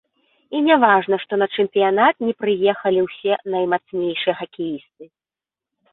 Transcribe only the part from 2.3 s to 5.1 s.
прыехалі ўсе наймацнейшыя хакеісты.